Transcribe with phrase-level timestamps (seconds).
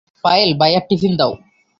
[0.23, 1.31] পায়েল, ভাইয়ার টিফিন দাও।